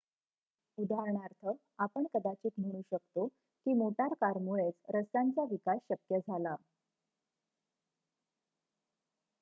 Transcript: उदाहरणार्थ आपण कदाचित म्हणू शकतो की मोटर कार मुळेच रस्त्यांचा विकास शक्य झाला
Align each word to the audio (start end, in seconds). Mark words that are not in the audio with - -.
उदाहरणार्थ 0.77 1.49
आपण 1.79 2.05
कदाचित 2.13 2.51
म्हणू 2.57 2.81
शकतो 2.85 3.27
की 3.27 3.73
मोटर 3.73 4.13
कार 4.21 4.37
मुळेच 4.39 4.73
रस्त्यांचा 4.95 5.43
विकास 5.51 5.79
शक्य 5.89 6.19
झाला 6.19 6.55